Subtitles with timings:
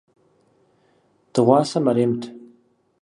[1.33, 2.21] Дыгъуасэ мэремт.